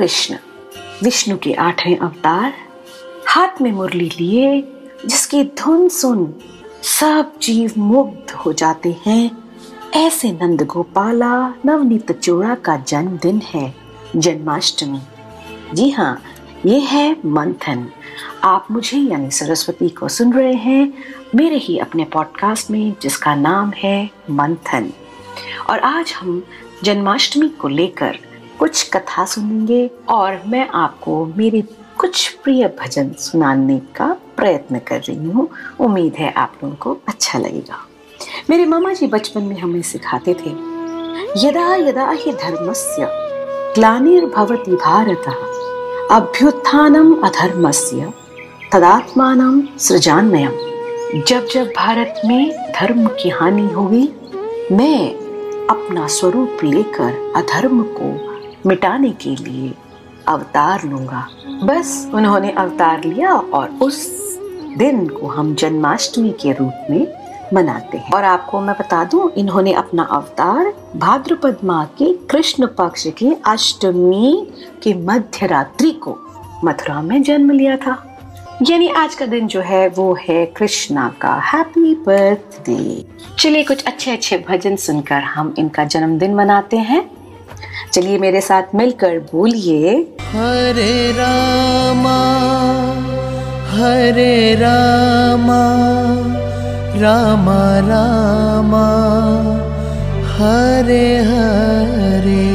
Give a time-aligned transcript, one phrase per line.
[0.00, 0.36] कृष्ण,
[1.02, 2.54] विष्णु के आठवें अवतार,
[3.28, 4.72] हाथ में मुरली लिए,
[5.06, 6.34] जिसकी धुन सुन
[6.82, 9.30] सब जीव मुग्ध हो जाते हैं।
[9.94, 13.74] ऐसे नंद गोपाला, नवनीत चोड़ा का जन्मदिन है,
[14.16, 15.00] जन्माष्टमी।
[15.74, 16.22] जी हाँ
[16.66, 17.88] ये है मंथन।
[18.44, 20.94] आप मुझे यानी सरस्वती को सुन रहे हैं,
[21.34, 24.92] मेरे ही अपने पॉडकास्ट में, जिसका नाम है मंथन।
[25.70, 26.44] और आज हम
[26.82, 28.18] जन्माष्टमी को लेकर
[28.60, 31.62] कुछ कथा सुनेंगे और मैं आपको मेरे
[31.98, 34.06] कुछ प्रिय भजन सुनाने का
[34.36, 35.48] प्रयत्न कर रही हूँ।
[35.80, 37.78] उम्मीद है आप लोगों को अच्छा लगेगा।
[38.50, 40.50] मेरे मामा जी बचपन में हमें सिखाते थे,
[41.46, 43.08] यदा यदा ही धर्मस्य
[43.74, 45.28] ग्लानिर्भवति भारत
[46.10, 48.12] अभ्युत्थानम अधर्मस्य
[48.72, 54.08] तदात्मानम सृजान्यम जब जब भारत में धर्म की हानि होगी
[54.72, 55.14] मैं
[55.66, 58.29] अपना स्वरूप लेकर अधर्म को
[58.66, 59.72] मिटाने के लिए
[60.28, 61.26] अवतार लूँगा।
[61.64, 64.20] बस उन्होंने अवतार लिया और उस
[64.78, 67.06] दिन को हम जन्माष्टमी के रूप में
[67.54, 73.06] मनाते हैं। और आपको मैं बता दूँ, इन्होंने अपना अवतार भाद्रपद माह के कृष्ण पक्ष
[73.06, 74.46] के अष्टमी
[74.82, 76.18] के मध्य रात्रि को
[76.64, 78.06] मथुरा में जन्म लिया था।
[78.62, 83.06] यानी आज का दिन जो है, वो है कृष्णा का हैप्पी बर्थडे
[83.38, 87.19] चलिए कुछ अच्छे अच्छे भजन सुनकर हम इनका जन्मदिन मनाते हैं।
[87.92, 89.94] चलिए मेरे साथ मिलकर बोलिए।
[90.32, 92.18] हरे रामा
[93.70, 95.60] हरे रामा
[97.00, 98.86] रामा रामा,
[100.34, 102.48] हरे हरे।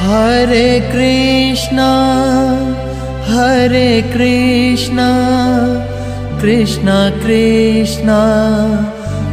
[0.00, 1.90] हरे कृष्णा
[3.28, 5.10] हरे कृष्णा
[6.42, 8.20] कृष्णा कृष्णा,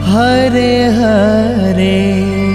[0.04, 2.55] हरे हरे।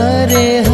[0.00, 0.69] हरे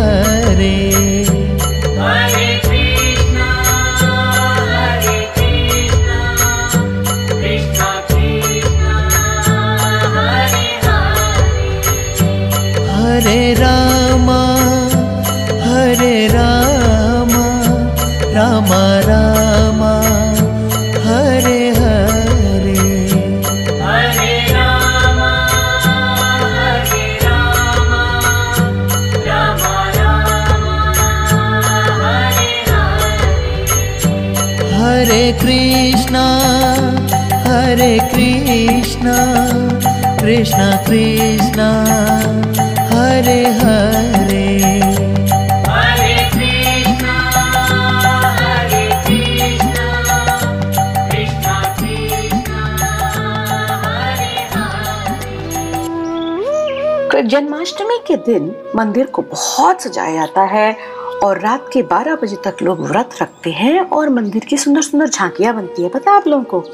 [57.23, 60.77] जन्माष्टमी के दिन मंदिर को बहुत सजाया जाता है
[61.25, 65.09] और रात के 12 बजे तक लोग व्रत रखते हैं और मंदिर की सुंदर सुंदर
[65.09, 66.65] झांकियाँ बनती है, पता आप लोगों को?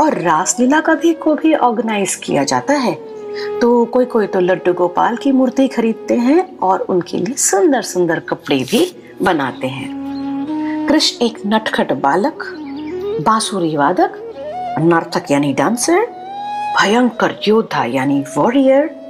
[0.00, 2.94] और रासलीला का भी को भी ऑर्गेनाइज किया जाता है।
[3.60, 8.18] तो कोई कोई तो लड्डू गोपाल की मूर्ति खरीदते हैं और उनके लिए सुंदर सुंदर
[8.18, 12.44] कपड़े भी बनाते हैं। कृष्ण एक नटखट बालक,
[13.26, 14.12] बांसुरी वादक,
[14.80, 16.06] नर्तक यानी डांसर
[16.80, 19.03] भयंकर योद्धा यानी वॉरियर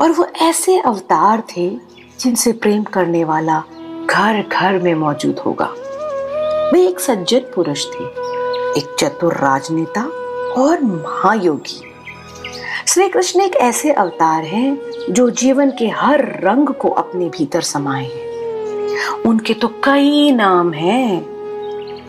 [0.00, 1.68] और वो ऐसे अवतार थे
[2.20, 3.62] जिनसे प्रेम करने वाला
[4.10, 5.66] घर घर में मौजूद होगा।
[6.72, 8.04] वे एक सज्जन पुरुष थे,
[8.78, 10.02] एक चतुर राजनेता
[10.58, 11.82] और महायोगी।
[12.86, 14.78] श्री कृष्ण एक ऐसे अवतार हैं
[15.10, 21.26] जो जीवन के हर रंग को अपने भीतर समाये हैं। उनके तो कई नाम हैं।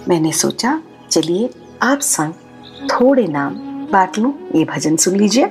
[0.08, 0.82] मैंने सोचा,
[1.12, 1.50] चलिए
[1.82, 2.34] आप संग
[2.92, 3.56] थोड़े नाम
[3.92, 5.46] बांट लूँ, ये भजन सुन लीजिए।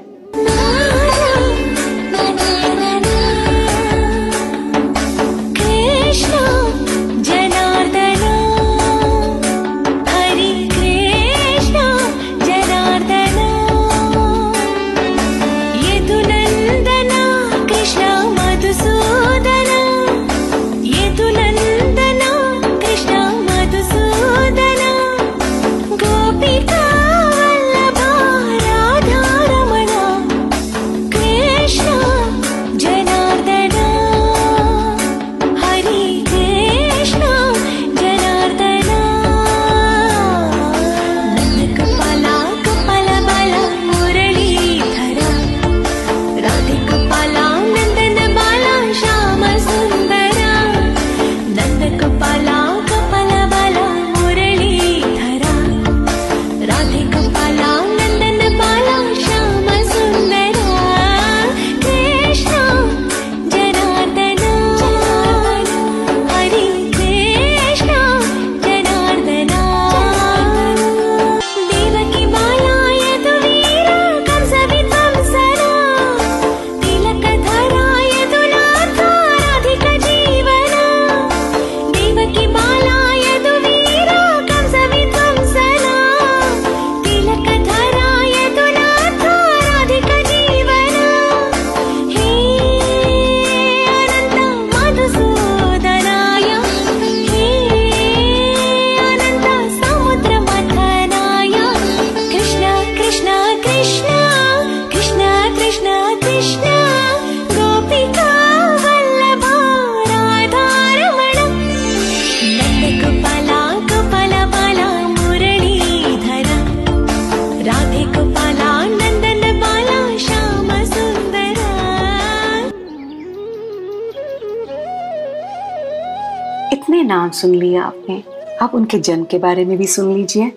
[127.41, 128.23] सुन लिया आपने।
[128.63, 130.53] अब उनके जन्म के बारे में भी सुन लीजिए।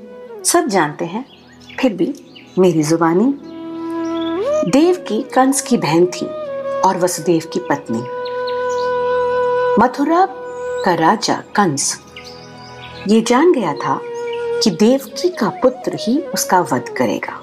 [0.45, 1.25] सब जानते हैं,
[1.79, 2.13] फिर भी
[2.59, 3.33] मेरी जुबानी।
[4.71, 6.25] देव की कंस की बहन थी
[6.81, 8.01] और वसुदेव की पत्नी।
[9.79, 10.27] मथुरा
[10.85, 11.99] का राजा कंस।
[13.07, 13.99] ये जान गया था
[14.63, 17.33] कि देवकी का पुत्र ही उसका वध करेगा।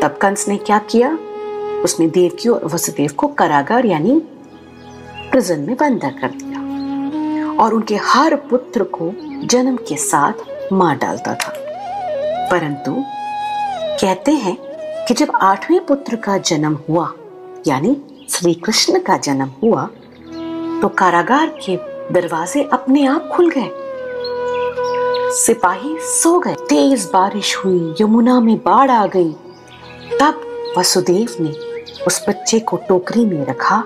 [0.00, 1.18] तब कंस ने क्या किया?
[1.84, 4.22] उसने देवकी और वसुदेव को कारागार यानी
[5.30, 6.43] प्रिजन में बंद कर दिया।
[7.60, 9.10] और उनके हर पुत्र को
[9.46, 10.32] जन्म के साथ
[10.72, 11.52] मार डालता था।
[12.50, 12.94] परंतु
[14.00, 14.56] कहते हैं
[15.06, 17.12] कि जब आठवें पुत्र का जन्म हुआ,
[17.66, 17.96] यानी
[18.30, 19.88] श्री कृष्ण का जन्म हुआ
[20.82, 21.76] तो कारागार के
[22.12, 23.70] दरवाजे अपने आप खुल गए।
[25.36, 29.32] सिपाही सो गए। तेज बारिश हुई, यमुना में बाढ़ आ गई।
[30.20, 30.40] तब
[30.78, 31.50] वसुदेव ने
[32.04, 33.84] उस बच्चे को टोकरी में रखा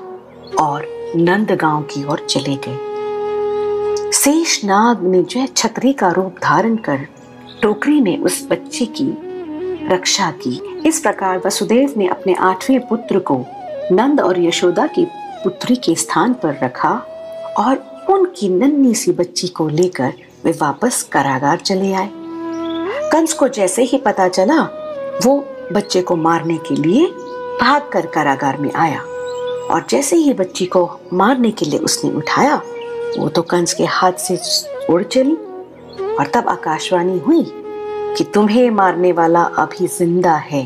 [0.61, 0.87] और
[1.17, 2.88] नंद गाँव की ओर चले गए।
[4.13, 7.07] शेष नाग ने जो है छतरी का रूप धारण कर
[7.63, 9.07] टोकरी में उस बच्चे की
[9.89, 13.45] रक्षा की। इस प्रकार वसुदेव ने अपने आठवें पुत्र को
[13.93, 15.07] नंद और यशोदा की
[15.45, 16.93] पुत्री के स्थान पर रखा
[17.59, 20.13] और उनकी नन्ही सी बच्ची को लेकर
[20.45, 22.11] वे वापस कारागार चले आए।
[23.13, 24.63] कंस को जैसे ही पता चला,
[25.27, 25.39] वो
[25.73, 27.07] बच्चे को मारने के लिए
[27.61, 29.01] भागकर कारागार में आया
[29.71, 32.61] और जैसे ही बच्ची को मारने के लिए उसने उठाया
[33.19, 34.39] वो तो कंस के हाथ से
[34.91, 35.35] उड़ चली
[36.15, 37.45] और तब आकाशवाणी हुई
[38.17, 40.63] कि तुम्हें मारने वाला अभी ज़िंदा है।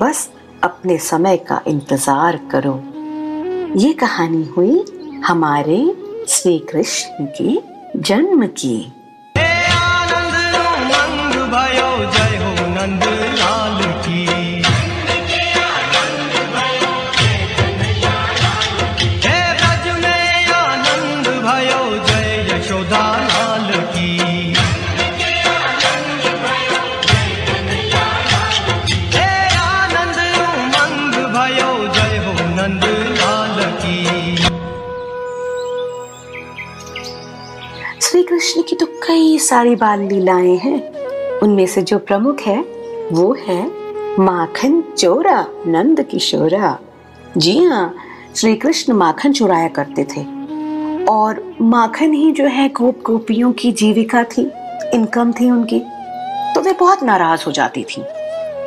[0.00, 0.28] बस
[0.64, 2.74] अपने समय का इंतज़ार करो।
[3.80, 4.84] ये कहानी हुई
[5.26, 5.80] हमारे
[6.28, 7.56] श्री कृष्ण के
[8.00, 8.76] जन्म की।
[9.36, 13.13] हे आनंद भयो, जय हो नंद।
[38.04, 40.92] श्री कृष्ण की तो कई सारी बाल लीलाएँ हैं।
[41.38, 42.64] उनमें से जो प्रमुख है,
[43.12, 43.70] वो है
[44.18, 46.78] माखन चोरा, नंद किशोरा।
[47.36, 47.94] जी हाँ
[48.36, 50.20] श्री कृष्ण माखन चुराया करते थे।
[51.04, 54.50] और माखन ही जो है गोप गोपियों की जीविका थी,
[54.94, 55.80] इनकम थी उनकी
[56.54, 58.02] तो वे बहुत नाराज़ हो जाती थी।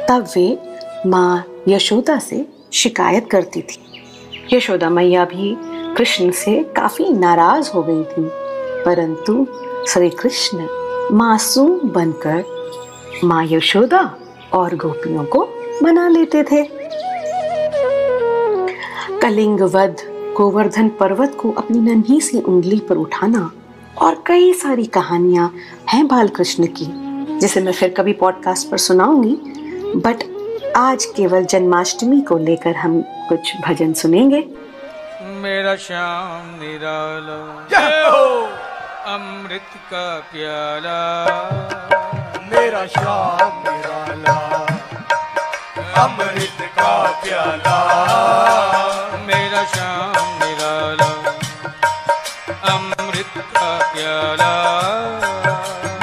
[0.09, 0.59] तब वे
[1.05, 4.03] माँ यशोदा से शिकायत करती थी।
[4.53, 5.57] यशोदा मैया भी
[5.95, 8.46] कृष्ण से काफ़ी नाराज़ हो गई थी।
[8.87, 9.47] परंतु
[9.87, 10.67] श्री कृष्ण
[11.11, 12.43] मासूम बनकर
[13.23, 14.17] माँ यशोदा
[14.53, 15.49] और गोपियों को
[15.83, 16.63] मना लेते थे।
[19.19, 19.95] कलिंग वध
[20.37, 23.51] गोवर्धन पर्वत को अपनी नन्ही सी उंगली पर उठाना
[24.01, 25.53] और कई सारी कहानियाँ
[25.89, 29.37] हैं बाल कृष्ण की जिसे मैं फिर कभी पॉडकास्ट पर सुनाऊँगी।
[29.95, 30.17] बट
[30.75, 34.49] आज केवल जन्माष्टमी को लेकर हम कुछ भजन सुनेंगे।
[35.21, 38.66] मेरा श्याम निराला।
[39.11, 40.97] अमृत का प्याला
[42.51, 44.33] मेरा श्याम निराला
[46.03, 46.91] अमृत का
[47.23, 47.77] प्याला
[49.27, 51.09] मेरा श्याम निराला
[52.73, 54.51] अमृत का प्याला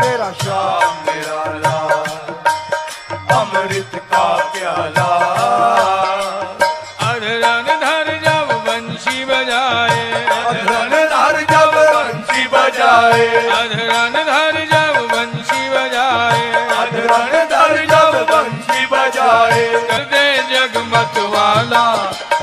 [0.00, 1.76] मेरा श्याम निराला
[3.40, 5.13] अमृत का प्याला अधरन
[13.14, 21.94] बजाए अधरन धर जब बंशी बजाए। अधरन धर जब बंसी बजाए। कर दे जगमत वाला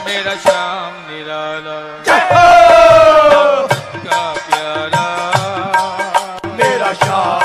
[0.05, 3.67] मेरा श्याम निराला। जय हो!
[3.97, 5.05] का प्याला
[6.45, 7.41] मेरा श्याम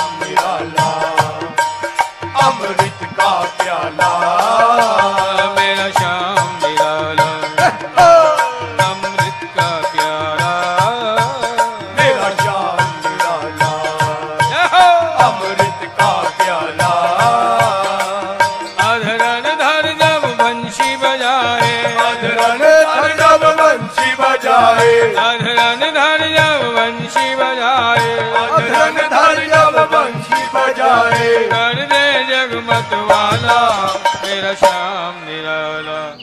[30.87, 33.87] बजाए कर दे जगमत वाला
[34.26, 36.19] मेरा श्याम निराला।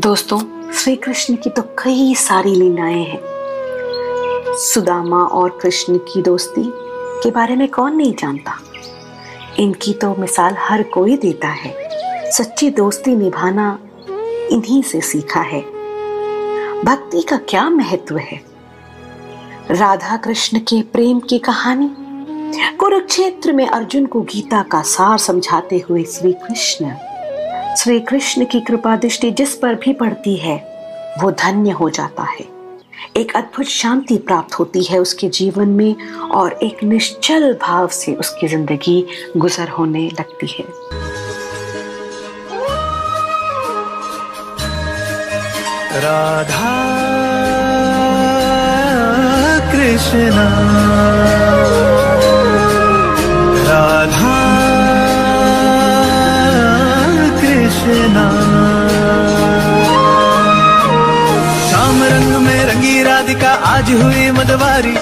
[0.00, 3.20] दोस्तों श्री कृष्ण की तो कई सारी लीलाएँ हैं।
[4.56, 6.64] सुदामा और कृष्ण की दोस्ती
[7.22, 8.58] के बारे में कौन नहीं जानता?
[9.58, 11.74] इनकी तो मिसाल हर कोई देता है।
[12.30, 13.78] सच्ची दोस्ती निभाना
[14.50, 15.60] इन्हीं से सीखा है।
[16.84, 18.40] भक्ति का क्या महत्व है?
[19.70, 21.90] राधा कृष्ण के प्रेम की कहानी
[22.78, 26.94] कुरुक्षेत्र में अर्जुन को गीता का सार समझाते हुए श्री कृष्ण
[27.76, 30.56] श्री कृष्ण की कृपा दृष्टि जिस पर भी पड़ती है,
[31.22, 32.44] वो धन्य हो जाता है।
[33.16, 35.94] एक अद्भुत शांति प्राप्त होती है उसके जीवन में
[36.30, 39.04] और एक निश्चल भाव से उसकी ज़िंदगी
[39.36, 40.64] गुजर होने लगती है।
[46.00, 46.76] राधा
[49.72, 50.48] कृष्णा।
[53.80, 54.32] राधा
[57.40, 58.24] कृष्णा।
[61.68, 64.94] श्याम रंग में रंगी राधिका, आज हुई मदवारी।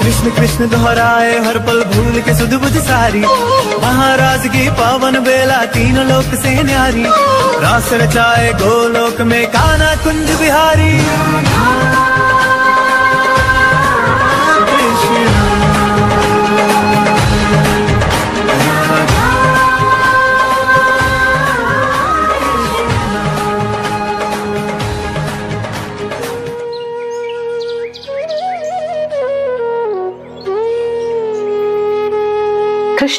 [0.00, 3.22] कृष्ण कृष्ण दोहराए हर पल भूल के सुध बुध सारी।
[3.84, 7.04] महाराज की पावन बेला, तीन लोक से न्यारी।
[7.62, 10.94] रास रचाए गोलोक में काना कुंज बिहारी।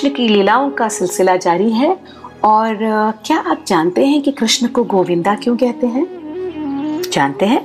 [0.08, 1.98] कृष्ण की लीलाओं का सिलसिला जारी है
[2.44, 2.78] और
[3.26, 6.06] क्या आप जानते हैं कि कृष्ण को गोविंदा क्यों कहते हैं?
[7.12, 7.62] जानते हैं?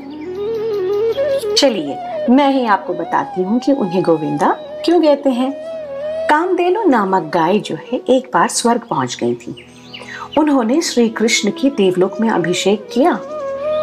[1.55, 1.97] चलिए,
[2.31, 4.49] मैं ही आपको बताती हूँ कि उन्हें गोविंदा
[4.85, 5.53] क्यों कहते हैं।
[6.29, 9.55] कामधेनु नामक गाय जो है, एक बार स्वर्ग पहुँच गई थी।
[10.39, 13.19] उन्होंने श्री कृष्ण की देवलोक में अभिषेक किया,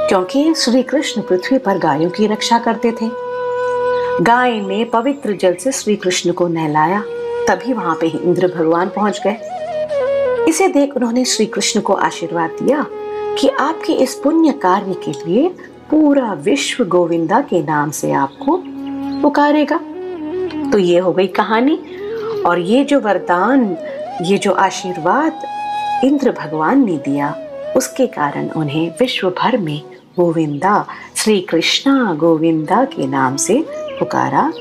[0.09, 3.09] क्योंकि श्री कृष्ण पृथ्वी पर गायों की रक्षा करते थे।
[4.23, 7.03] गाय ने पवित्र जल से श्री कृष्ण को नहलाया।
[7.50, 12.86] तभी वहाँ पे इंद्र भगवान पहुँच गए। इसे देख उन्होंने श्री कृष्ण को आशीर्वाद दिया
[13.39, 15.48] कि आपके इस पुण्य कार्य के लिए
[15.89, 18.62] पूरा विश्व गोविंदा के नाम से आपको
[19.22, 19.77] पुकारेगा।
[20.72, 21.79] तो ये हो गई कहानी,
[22.46, 23.77] और ये जो वरदान,
[24.22, 25.41] ये जो आशीर्वाद
[26.03, 27.36] इंद्र भगवान ने दिया,
[27.77, 29.82] उसके कारण उन्हें विश्व भर में
[30.20, 33.65] गोविंदा श्री कृष्णा गोविंदा के नाम से
[34.00, 34.51] पुकारा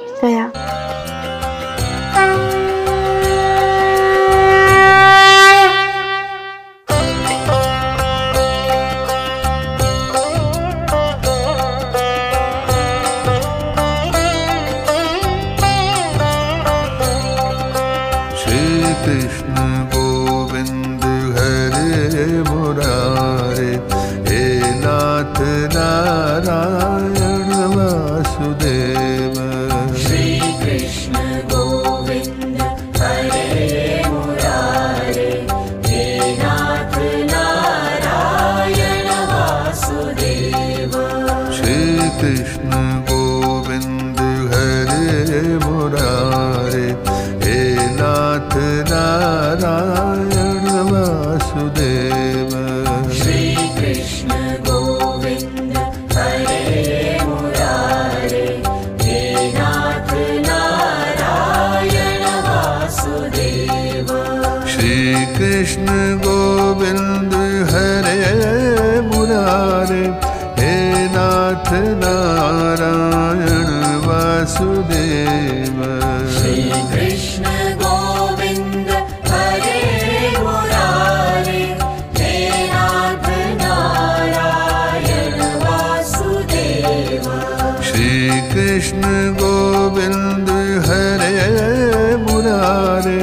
[88.89, 90.49] कृष्ण गोविंद
[90.87, 93.19] हरे मुरारे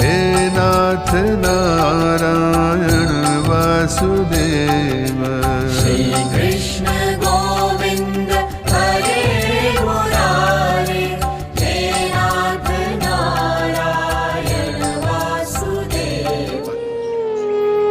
[0.00, 0.14] हे
[0.50, 1.10] नाथ
[1.44, 3.10] नारायण
[3.48, 5.20] वासुदेव।
[5.74, 5.98] श्री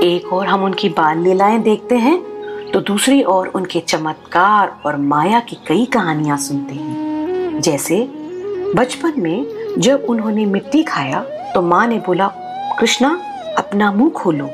[0.05, 2.17] एक और हम उनकी बाल लीलाएँ देखते हैं
[2.73, 7.12] तो दूसरी ओर उनके चमत्कार और माया की कई कहानियाँ सुनते हैं।
[7.63, 7.97] जैसे
[8.75, 9.45] बचपन में
[9.77, 11.19] जब उन्होंने मिट्टी खाया
[11.53, 12.27] तो माँ ने बोला,
[12.79, 13.09] कृष्णा,
[13.57, 14.47] अपना मुँह खोलो।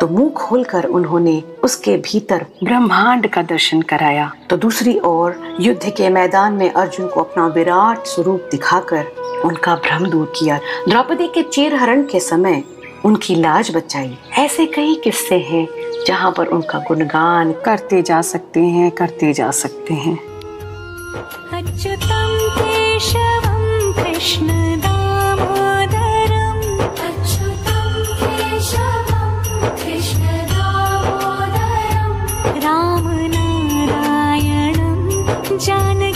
[0.00, 6.08] तो मुँह खोलकर उन्होंने उसके भीतर ब्रह्मांड का दर्शन कराया। तो दूसरी ओर युद्ध के
[6.08, 9.06] मैदान में अर्जुन को अपना विराट स्वरूप दिखाकर
[9.44, 12.62] उनका भ्रम दूर किया। द्रौपदी के चीर हरण के समय
[13.04, 15.66] उनकी लाज बचाई। ऐसे कई किस्से हैं,
[16.06, 20.16] जहाँ पर उनका गुणगान करते जा सकते हैं, करते जा सकते हैं।
[21.52, 22.17] अच्युतं
[22.98, 24.62] केशवं कृष्णदामोदरम्
[27.08, 29.34] अच्युतं केशवं
[29.80, 30.56] कृष्णदामोदरम्
[32.64, 33.38] रामनारायणं
[35.66, 36.07] जानकीवल्लभम्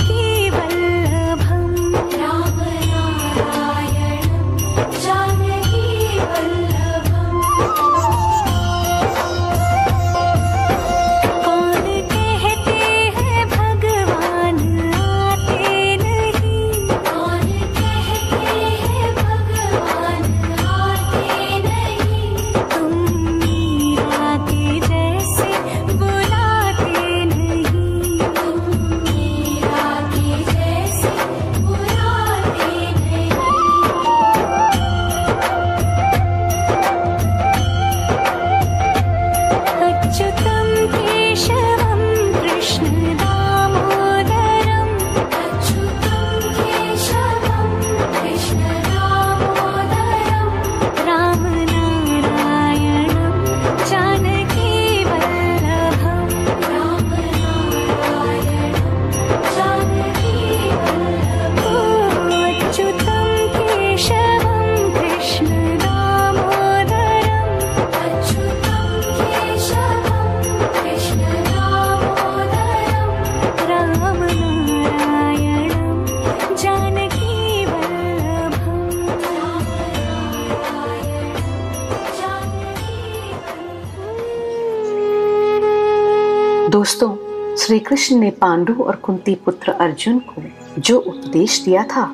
[86.72, 90.42] दोस्तों श्री कृष्ण ने पांडु और कुंती पुत्र अर्जुन को
[90.80, 92.04] जो उपदेश दिया था,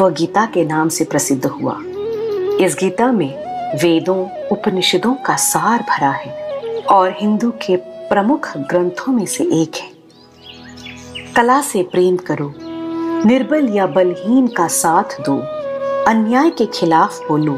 [0.00, 1.76] वह गीता के नाम से प्रसिद्ध हुआ।
[2.60, 7.76] इस गीता में वेदों, उपनिषदों का सार भरा है और हिंदू के
[8.10, 12.52] प्रमुख ग्रंथों में से एक है। कला से प्रेम करो,
[13.26, 15.38] निर्बल या बलहीन का साथ दो,
[16.06, 17.54] अन्याय के खिलाफ बोलो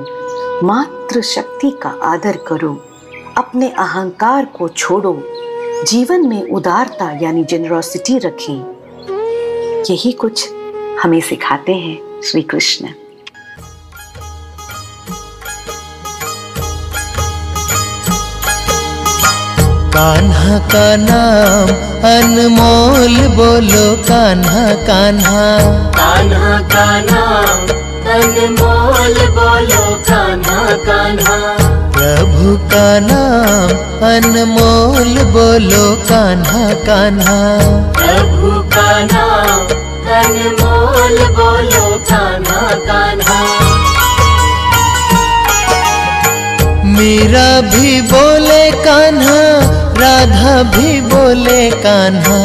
[0.67, 2.73] मात्र शक्ति का आदर करो,
[3.39, 5.21] अपने अहंकार को छोड़ो
[5.87, 10.49] जीवन में उदारता यानी जेनरोसिटी रखें। यही कुछ
[11.03, 12.89] हमें सिखाते हैं श्री कृष्ण
[19.95, 21.69] कान्हा का नाम
[22.09, 25.47] अनमोल बोलो कान्हा कान्हा।
[25.91, 27.25] कान्हा कान्हा
[28.15, 31.58] अनमोल बोलो कान्हा कान्हा।
[32.73, 33.71] का नाम
[34.09, 37.39] अनमोल बोलो कान्हा कान्हा।
[37.99, 39.67] प्रभु का नाम
[40.19, 43.41] अनमोल बोलो कान्हा कान्हा।
[46.97, 49.41] मीरा भी बोले कान्हा
[50.01, 52.39] राधा भी बोले कान्हा।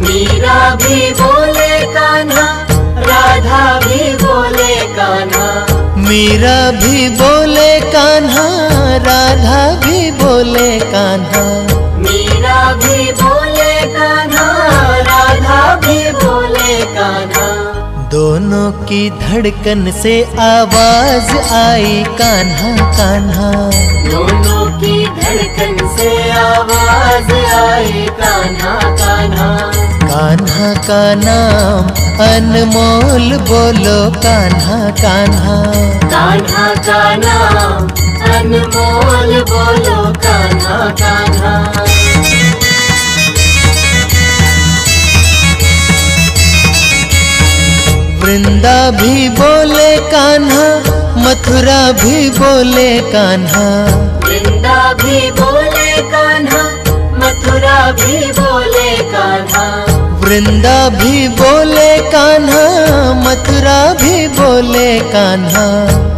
[0.00, 2.46] मीरा भी बोले कान्हा
[3.36, 5.48] राधा भी बोले कान्हा।
[5.96, 8.44] मीरा भी बोले कान्हा
[9.06, 11.42] राधा भी बोले कान्हा।
[11.98, 14.46] मीरा भी बोले कान्हा
[15.08, 17.46] राधा भी बोले कान्हा।
[18.10, 23.50] दोनों की धड़कन से आवाज़ आई कान्हा कान्हा।
[24.10, 28.95] दोनों की धड़कन से आवाज़ आई कान्हा
[30.66, 31.88] कान्हा का नाम
[32.26, 35.62] अनमोल बोलो कान्हा कान्हा।
[36.10, 37.88] कान्हा का नाम
[38.32, 41.54] अनमोल बोलो कान्हा कान्हा।
[48.24, 50.68] वृंदा भी बोले कान्हा।
[51.16, 53.68] मथुरा भी बोले कान्हा।
[54.28, 56.62] वृंदा भी बोले कान्हा।
[57.16, 59.85] मथुरा भी बोले कान्हा।
[60.26, 62.62] वृंदा भी बोले कान्हा
[63.14, 65.66] मथुरा भी बोले कान्हा।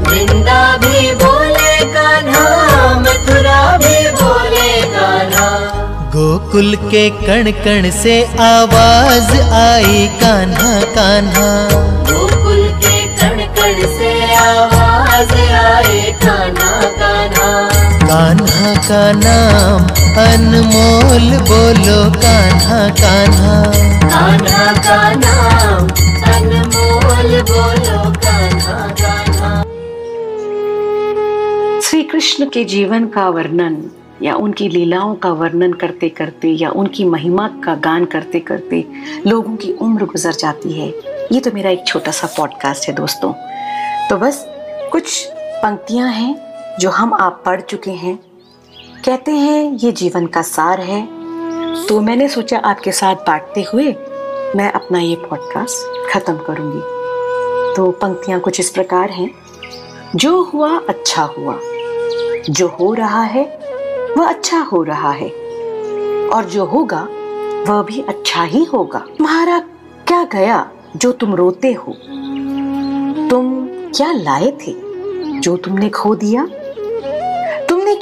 [0.06, 2.44] वृंदा भी बोले कान्हा
[3.00, 5.48] मथुरा भी बोले कान्हा।
[6.14, 8.16] गोकुल के कण कण से
[8.46, 11.50] आवाज़ आई कान्हा कान्हा।
[12.10, 17.52] गोकुल के कण कण से आवाज़ आए कान्हा कान्हा।
[18.08, 19.86] कान्हा का नाम
[20.18, 23.62] अनमोल बोलो कान्हा कान्हा।
[24.02, 25.88] कान्हा का नाम
[26.32, 29.62] अनमोल बोलो कान्हा कान्हा।
[31.80, 33.82] श्री कृष्ण के जीवन का वर्णन
[34.22, 38.84] या उनकी लीलाओं का वर्णन करते करते या उनकी महिमा का गान करते करते
[39.26, 40.88] लोगों की उम्र गुजर जाती है।
[41.32, 43.32] ये तो मेरा एक छोटा सा पॉडकास्ट है दोस्तों।
[44.10, 44.44] तो बस
[44.92, 45.24] कुछ
[45.62, 46.34] पंक्तियाँ हैं
[46.80, 48.18] जो हम आप पढ़ चुके हैं।
[49.04, 51.08] कहते हैं, ये जीवन का सार है।
[51.86, 53.96] तो मैंने सोचा आपके साथ बांटते हुए
[54.56, 56.80] मैं अपना ये पॉडकास्ट खत्म करूँगी।
[57.76, 59.30] तो पंक्तियाँ कुछ इस प्रकार हैं।
[60.16, 61.58] जो हुआ अच्छा हुआ।
[62.50, 63.44] जो हो रहा है,
[64.16, 65.28] वह अच्छा हो रहा है।
[66.28, 67.08] और जो होगा,
[67.68, 69.58] वह भी अच्छा ही होगा। तुम्हारा
[70.08, 71.92] क्या गया जो तुम रोते हो?
[73.30, 74.88] तुम क्या लाए थे
[75.40, 76.46] जो तुमने खो दिया?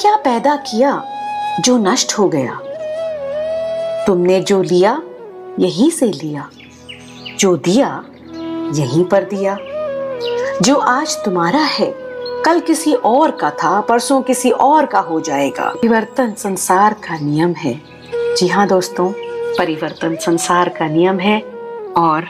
[0.00, 1.04] क्या पैदा किया
[1.61, 2.61] जो नष्ट हो गया?
[4.06, 5.02] तुमने जो लिया,
[5.59, 6.48] यहीं से लिया।
[7.38, 8.04] जो दिया,
[8.74, 9.59] यहीं पर दिया।
[10.62, 11.94] जो आज तुम्हारा है,
[12.44, 17.52] कल किसी और का था, परसों किसी और का हो जाएगा। परिवर्तन संसार का नियम
[17.52, 17.82] है।
[18.14, 19.12] जी हाँ दोस्तों,
[19.59, 21.40] परिवर्तन संसार का नियम है
[21.96, 22.24] और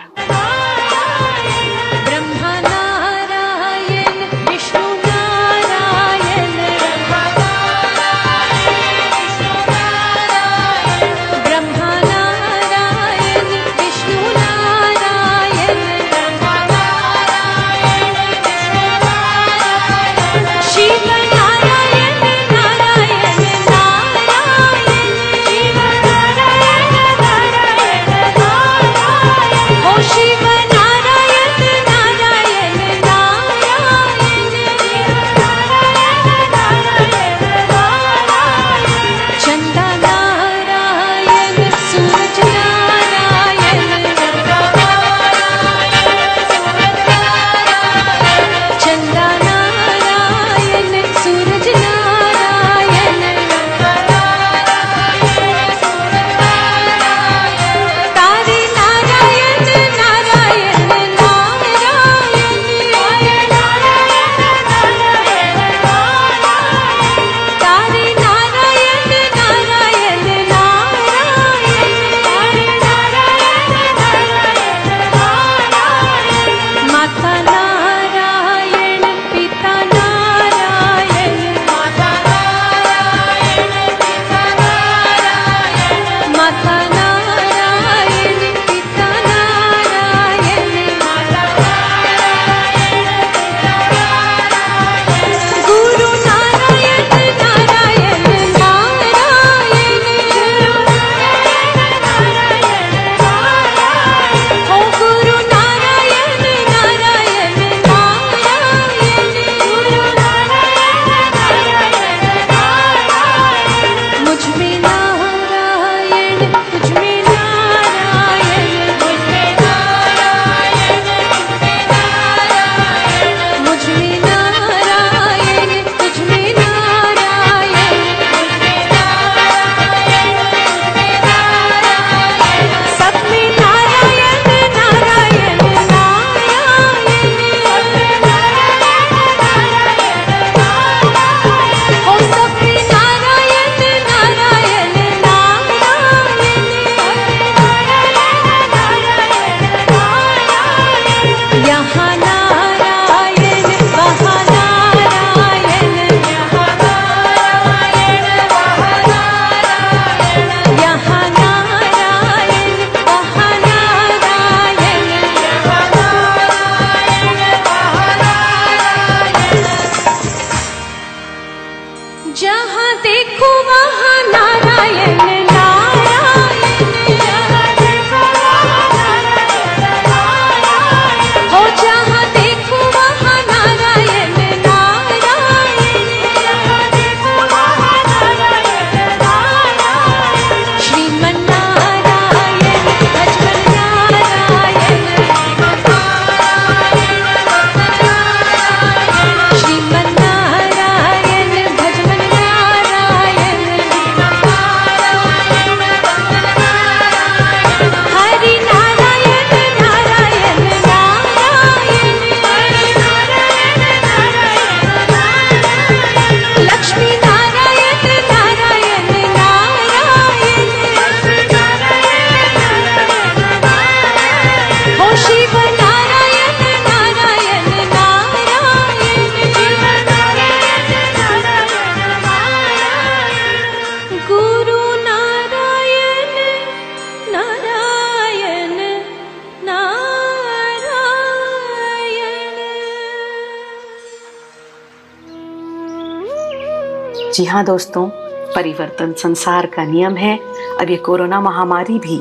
[247.37, 248.07] जी हाँ दोस्तों,
[248.55, 250.37] परिवर्तन संसार का नियम है।
[250.81, 252.21] अब ये कोरोना महामारी भी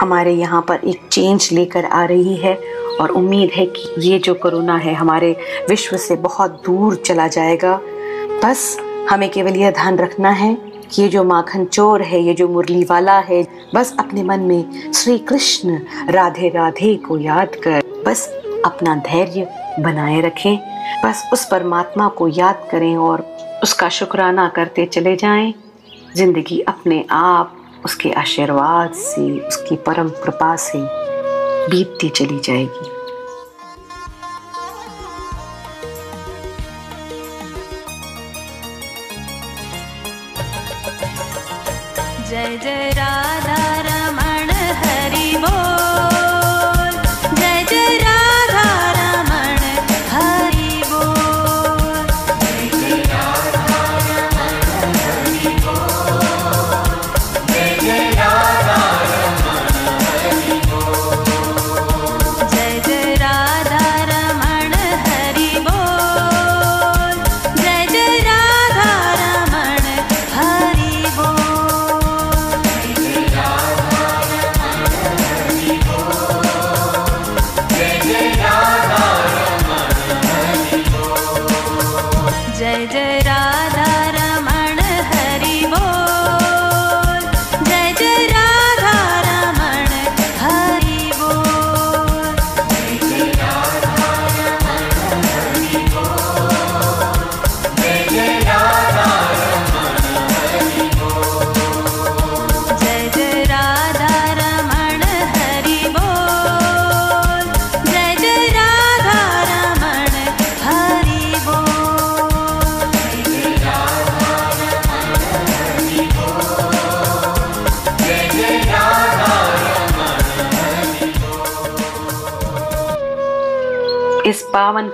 [0.00, 2.54] हमारे यहाँ पर एक चेंज लेकर आ रही है
[3.00, 5.30] और उम्मीद है कि ये जो कोरोना है हमारे
[5.68, 7.76] विश्व से बहुत दूर चला जाएगा।
[8.44, 8.76] बस
[9.10, 10.54] हमें केवल यह ध्यान रखना है
[10.90, 13.42] कि ये जो माखन चोर है, ये जो मुरली वाला है,
[13.74, 15.78] बस अपने मन में श्री कृष्ण
[16.10, 18.28] राधे राधे को याद कर, बस
[18.64, 19.48] अपना धैर्य
[19.80, 20.58] बनाए रखें।
[21.04, 23.35] बस उस परमात्मा को याद करें और
[23.66, 25.54] उसका शुक्राना करते चले जाएँ।
[26.16, 30.78] ज़िंदगी अपने आप, उसके आशीर्वाद से, उसकी परम कृपा से
[31.70, 32.95] बीतती चली जाएगी।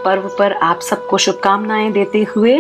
[0.04, 2.58] पर्व पर आप सबको शुभकामनाएँ देते हुए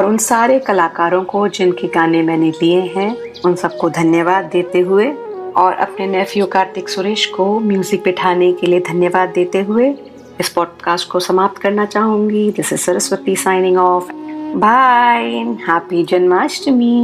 [0.00, 5.10] और उन सारे कलाकारों को जिनके गाने मैंने लिए हैं, उन सबको धन्यवाद देते हुए
[5.56, 9.94] और अपने नेफ्यू कार्तिक सुरेश को म्यूज़िक बिठाने के लिए धन्यवाद देते हुए
[10.40, 14.12] इस पॉडकास्ट को समाप्त करना चाहूँगी। This is Saraswati signing off
[14.56, 15.24] bye
[15.68, 16.94] happy Janmashtami